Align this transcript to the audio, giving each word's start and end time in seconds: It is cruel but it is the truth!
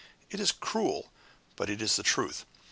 It 0.31 0.39
is 0.39 0.51
cruel 0.51 1.11
but 1.55 1.69
it 1.69 1.79
is 1.79 1.95
the 1.95 2.01
truth! 2.01 2.47